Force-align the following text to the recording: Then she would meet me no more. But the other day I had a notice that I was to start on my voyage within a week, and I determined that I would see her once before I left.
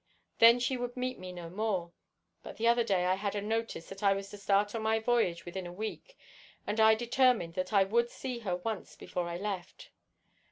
Then 0.39 0.59
she 0.59 0.77
would 0.77 0.97
meet 0.97 1.19
me 1.19 1.31
no 1.31 1.47
more. 1.51 1.91
But 2.41 2.57
the 2.57 2.67
other 2.67 2.83
day 2.83 3.05
I 3.05 3.13
had 3.13 3.35
a 3.35 3.39
notice 3.39 3.87
that 3.89 4.01
I 4.01 4.13
was 4.15 4.31
to 4.31 4.37
start 4.39 4.73
on 4.73 4.81
my 4.81 4.97
voyage 4.97 5.45
within 5.45 5.67
a 5.67 5.71
week, 5.71 6.17
and 6.65 6.79
I 6.79 6.95
determined 6.95 7.53
that 7.53 7.71
I 7.71 7.83
would 7.83 8.09
see 8.09 8.39
her 8.39 8.55
once 8.55 8.95
before 8.95 9.27
I 9.29 9.37
left. 9.37 9.91